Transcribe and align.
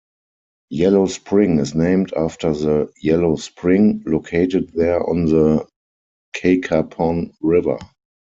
Yellow 0.71 1.05
Spring 1.05 1.59
is 1.59 1.75
named 1.75 2.11
after 2.15 2.51
the 2.53 2.91
"Yellow 3.03 3.35
Spring" 3.35 4.01
located 4.07 4.71
there 4.73 5.07
on 5.07 5.25
the 5.25 5.67
Cacapon 6.35 7.35
River. 7.39 7.77